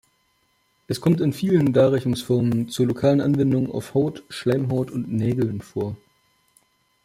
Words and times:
Es 0.87 0.99
kommt 0.99 1.21
in 1.21 1.31
vielen 1.31 1.73
Darreichungsformen 1.73 2.69
zur 2.69 2.87
lokalen 2.87 3.21
Anwendung 3.21 3.71
auf 3.71 3.93
Haut, 3.93 4.23
Schleimhaut 4.29 4.89
und 4.89 5.13
Nägeln 5.13 5.61
vor. 5.61 5.95